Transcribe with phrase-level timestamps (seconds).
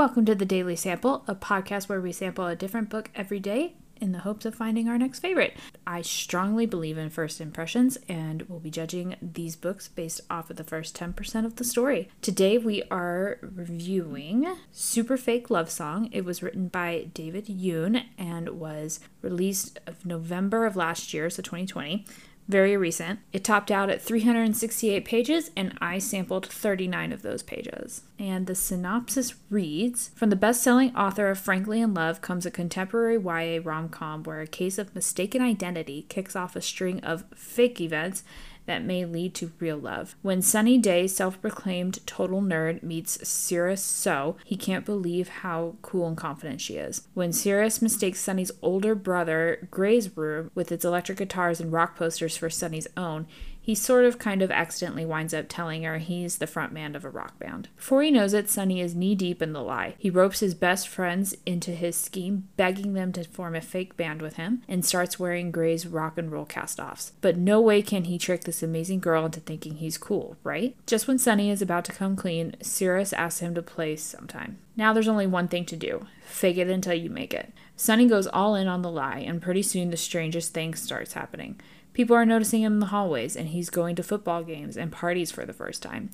[0.00, 3.74] Welcome to the Daily Sample, a podcast where we sample a different book every day
[4.00, 5.54] in the hopes of finding our next favorite.
[5.86, 10.56] I strongly believe in first impressions and will be judging these books based off of
[10.56, 12.08] the first 10% of the story.
[12.22, 16.08] Today we are reviewing Super Fake Love Song.
[16.12, 21.42] It was written by David Yoon and was released of November of last year, so
[21.42, 22.06] 2020
[22.50, 23.20] very recent.
[23.32, 28.02] It topped out at 368 pages, and I sampled 39 of those pages.
[28.18, 32.50] And the synopsis reads From the best selling author of Frankly in Love comes a
[32.50, 37.24] contemporary YA rom com where a case of mistaken identity kicks off a string of
[37.34, 38.24] fake events
[38.70, 40.14] that may lead to real love.
[40.22, 46.06] When Sunny Dae, self proclaimed total nerd, meets Cirrus Soh, he can't believe how cool
[46.06, 47.08] and confident she is.
[47.12, 52.36] When Cirrus mistakes Sunny's older brother, Gray's room, with its electric guitars and rock posters
[52.36, 53.26] for Sunny's own,
[53.70, 57.04] he sort of kind of accidentally winds up telling her he's the front man of
[57.04, 57.68] a rock band.
[57.76, 59.94] Before he knows it, Sunny is knee deep in the lie.
[59.96, 64.22] He ropes his best friends into his scheme, begging them to form a fake band
[64.22, 67.12] with him, and starts wearing Gray's rock and roll cast offs.
[67.20, 70.74] But no way can he trick this amazing girl into thinking he's cool, right?
[70.84, 74.58] Just when Sunny is about to come clean, Cirrus asks him to play sometime.
[74.74, 77.52] Now there's only one thing to do fake it until you make it.
[77.76, 81.60] Sunny goes all in on the lie, and pretty soon the strangest thing starts happening.
[81.92, 85.30] People are noticing him in the hallways, and he's going to football games and parties
[85.30, 86.10] for the first time.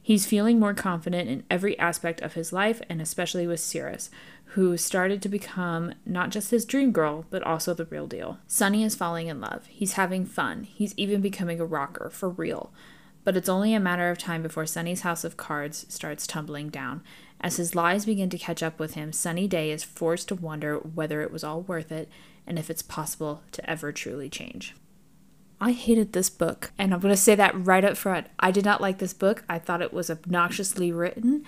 [0.00, 4.08] He's feeling more confident in every aspect of his life, and especially with Cirrus,
[4.50, 8.38] who started to become not just his dream girl, but also the real deal.
[8.46, 9.66] Sunny is falling in love.
[9.66, 10.62] He's having fun.
[10.62, 12.72] He's even becoming a rocker, for real.
[13.24, 17.02] But it's only a matter of time before Sunny's house of cards starts tumbling down.
[17.40, 20.76] As his lies begin to catch up with him, Sunny Dae is forced to wonder
[20.76, 22.08] whether it was all worth it
[22.46, 24.76] and if it's possible to ever truly change.
[25.60, 26.72] I hated this book.
[26.78, 28.26] And I'm going to say that right up front.
[28.38, 29.44] I did not like this book.
[29.48, 31.44] I thought it was obnoxiously written.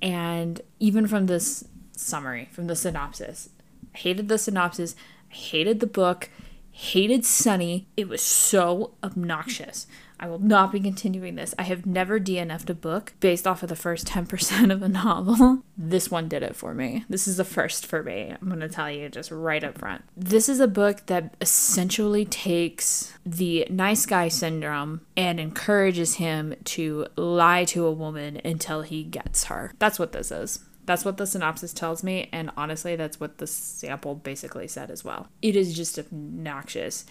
[0.00, 1.64] And even from this
[1.96, 3.50] summary, from the synopsis,
[3.94, 4.94] I hated the synopsis.
[5.30, 6.30] I hated the book.
[6.70, 7.86] Hated Sunny.
[7.96, 9.86] It was so obnoxious.
[10.20, 11.54] I will not be continuing this.
[11.58, 15.62] I have never DNF'd a book based off of the first 10% of a novel.
[15.78, 17.06] This one did it for me.
[17.08, 18.34] This is the first for me.
[18.40, 20.04] I'm going to tell you just right up front.
[20.14, 27.06] This is a book that essentially takes the nice guy syndrome and encourages him to
[27.16, 29.72] lie to a woman until he gets her.
[29.78, 30.60] That's what this is.
[30.90, 35.04] That's what the synopsis tells me, and honestly, that's what the sample basically said as
[35.04, 35.28] well.
[35.40, 37.04] It is just obnoxious.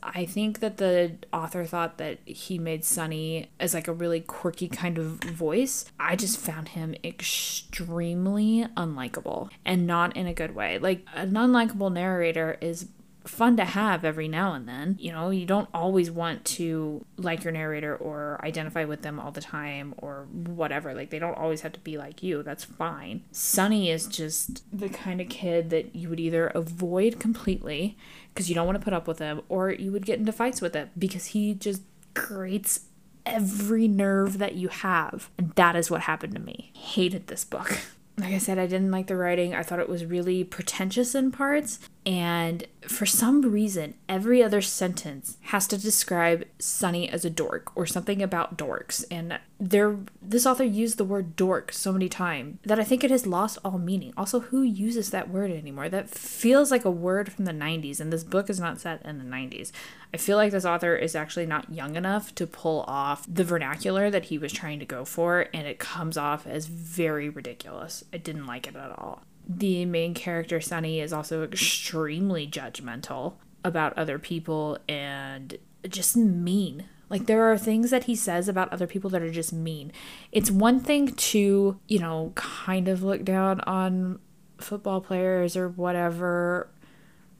[0.00, 4.68] I think that the author thought that he made Sunny as like a really quirky
[4.68, 5.86] kind of voice.
[5.98, 10.78] I just found him extremely unlikable and not in a good way.
[10.78, 12.86] Like an unlikable narrator is
[13.30, 14.96] fun to have every now and then.
[14.98, 19.30] You know, you don't always want to like your narrator or identify with them all
[19.30, 20.92] the time or whatever.
[20.94, 22.42] Like, they don't always have to be like you.
[22.42, 23.24] That's fine.
[23.32, 27.96] Sunny is just the kind of kid that you would either avoid completely
[28.34, 30.60] because you don't want to put up with him or you would get into fights
[30.60, 31.82] with him because he just
[32.14, 32.86] grates
[33.24, 35.30] every nerve that you have.
[35.38, 36.72] And that is what happened to me.
[36.74, 37.78] Hated this book.
[38.20, 39.54] Like I said, I didn't like the writing.
[39.54, 41.78] I thought it was really pretentious in parts.
[42.06, 47.84] And for some reason, every other sentence has to describe Sunny as a dork or
[47.84, 49.04] something about dorks.
[49.10, 53.10] And there, this author used the word dork so many times that I think it
[53.10, 54.14] has lost all meaning.
[54.16, 55.90] Also, who uses that word anymore?
[55.90, 59.18] That feels like a word from the 90s, and this book is not set in
[59.18, 59.70] the 90s.
[60.14, 64.10] I feel like this author is actually not young enough to pull off the vernacular
[64.10, 68.04] that he was trying to go for, and it comes off as very ridiculous.
[68.10, 69.22] I didn't like it at all
[69.52, 73.34] the main character, Sunny, is also extremely judgmental
[73.64, 76.84] about other people and just mean.
[77.08, 79.90] Like, there are things that he says about other people that are just mean.
[80.30, 84.20] It's one thing to, you know, kind of look down on
[84.58, 86.70] football players or whatever,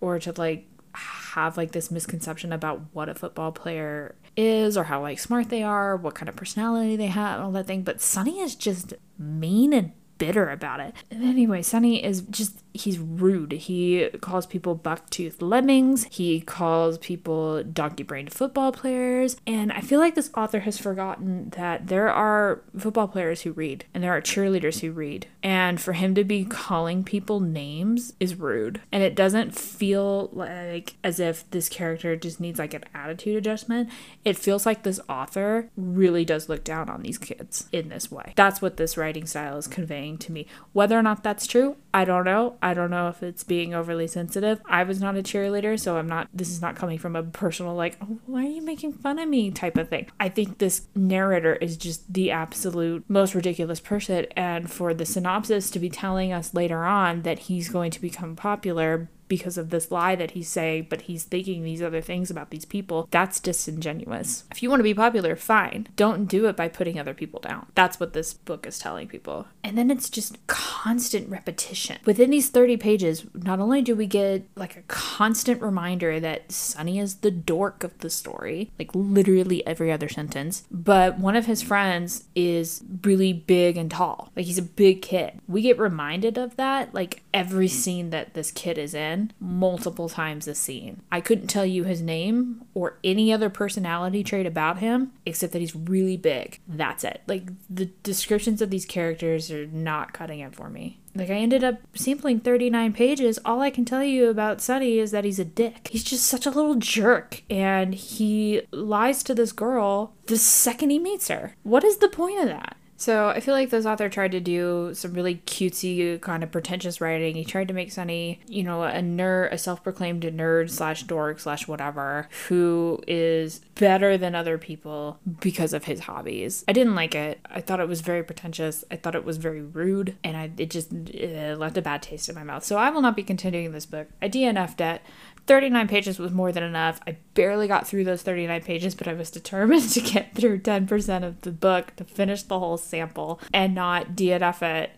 [0.00, 5.00] or to like have like this misconception about what a football player is or how
[5.00, 7.82] like smart they are, what kind of personality they have, all that thing.
[7.82, 10.94] But Sunny is just mean and bitter about it.
[11.10, 13.52] Anyway, Sunny is just he's rude.
[13.52, 16.06] He calls people buck-toothed lemmings.
[16.10, 19.36] He calls people donkey-brained football players.
[19.46, 23.84] And I feel like this author has forgotten that there are football players who read
[23.92, 25.26] and there are cheerleaders who read.
[25.42, 28.80] And for him to be calling people names is rude.
[28.92, 33.88] And it doesn't feel like as if this character just needs like an attitude adjustment.
[34.24, 38.32] It feels like this author really does look down on these kids in this way.
[38.36, 40.46] That's what this writing style is conveying to me.
[40.72, 42.56] Whether or not that's true, I don't know.
[42.62, 44.60] I don't know if it's being overly sensitive.
[44.66, 47.74] I was not a cheerleader, so I'm not, this is not coming from a personal,
[47.74, 50.08] like, oh, why are you making fun of me type of thing.
[50.18, 54.26] I think this narrator is just the absolute most ridiculous person.
[54.36, 58.36] And for the synopsis to be telling us later on that he's going to become
[58.36, 62.50] popular because of this lie that he's saying, but he's thinking these other things about
[62.50, 64.44] these people, that's disingenuous.
[64.50, 65.86] If you want to be popular, fine.
[65.96, 67.66] Don't do it by putting other people down.
[67.74, 69.46] That's what this book is telling people.
[69.62, 71.98] And then it's just constant repetition.
[72.04, 76.98] Within these 30 pages, not only do we get like a constant reminder that Sunny
[76.98, 81.62] is the dork of the story, like literally every other sentence, but one of his
[81.62, 84.32] friends is really big and tall.
[84.34, 85.40] Like he's a big kid.
[85.46, 90.48] We get reminded of that like every scene that this kid is in multiple times
[90.48, 91.02] a scene.
[91.10, 95.60] I couldn't tell you his name or any other personality trait about him except that
[95.60, 96.60] he's really big.
[96.66, 97.22] That's it.
[97.26, 100.98] Like the descriptions of these characters are not cutting it for me.
[101.14, 103.38] Like I ended up sampling 39 pages.
[103.44, 105.88] All I can tell you about Sunny is that he's a dick.
[105.90, 110.98] He's just such a little jerk and he lies to this girl the second he
[110.98, 111.56] meets her.
[111.64, 112.76] What is the point of that?
[113.00, 117.00] So I feel like this author tried to do some really cutesy kind of pretentious
[117.00, 117.34] writing.
[117.34, 121.66] He tried to make Sunny, you know, a nerd, a self-proclaimed nerd slash dork slash
[121.66, 126.62] whatever, who is better than other people because of his hobbies.
[126.68, 127.40] I didn't like it.
[127.46, 128.84] I thought it was very pretentious.
[128.90, 132.28] I thought it was very rude, and I it just it left a bad taste
[132.28, 132.64] in my mouth.
[132.64, 134.08] So I will not be continuing this book.
[134.20, 135.00] I DNF'd it.
[135.46, 137.00] 39 pages was more than enough.
[137.08, 141.24] I barely got through those 39 pages, but I was determined to get through 10%
[141.24, 144.90] of the book to finish the whole sample and not DNF it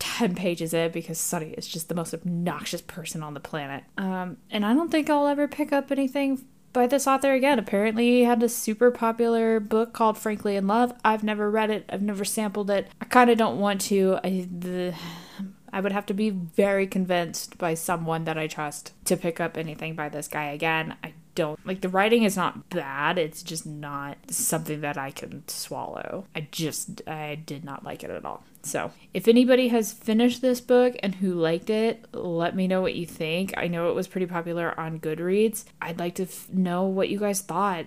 [0.00, 3.84] 10 pages in because Sunny is just the most obnoxious person on the planet.
[3.96, 7.58] Um, and I don't think I'll ever pick up anything by this author again.
[7.58, 10.92] Apparently, he had a super popular book called Frankly in Love.
[11.04, 12.88] I've never read it, I've never sampled it.
[13.00, 14.18] I kind of don't want to.
[14.24, 14.94] I, the,
[15.72, 19.56] I would have to be very convinced by someone that I trust to pick up
[19.56, 20.96] anything by this guy again.
[21.04, 25.42] I don't like the writing is not bad, it's just not something that I can
[25.48, 26.26] swallow.
[26.36, 28.44] I just I did not like it at all.
[28.62, 32.94] So, if anybody has finished this book and who liked it, let me know what
[32.94, 33.54] you think.
[33.56, 35.64] I know it was pretty popular on Goodreads.
[35.80, 37.86] I'd like to f- know what you guys thought.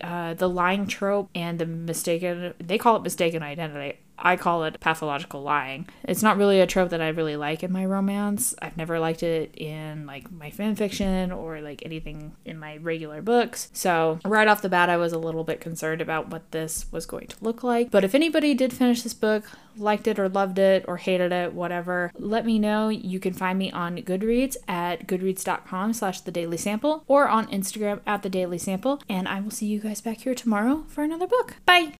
[0.00, 3.98] Uh, the lying trope and the mistaken, they call it mistaken identity.
[4.18, 5.88] I call it pathological lying.
[6.04, 8.54] It's not really a trope that I really like in my romance.
[8.60, 13.22] I've never liked it in like my fan fiction or like anything in my regular
[13.22, 13.68] books.
[13.72, 17.06] So, right off the bat, I was a little bit concerned about what this was
[17.06, 17.90] going to look like.
[17.90, 19.44] But if anybody did finish this book,
[19.76, 22.88] liked it or loved it or hated it, whatever, let me know.
[22.88, 28.00] You can find me on Goodreads at goodreads.com slash the daily sample or on Instagram
[28.06, 29.00] at the daily sample.
[29.08, 31.56] And I will see you guys back here tomorrow for another book.
[31.66, 31.94] Bye!